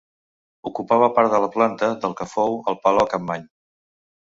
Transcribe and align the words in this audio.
Ocupava 0.69 1.09
part 1.19 1.31
de 1.35 1.43
la 1.45 1.51
planta 1.57 1.93
del 2.07 2.19
que 2.23 2.29
fou 2.35 2.61
el 2.75 2.83
Palau 2.87 3.15
Capmany. 3.17 3.51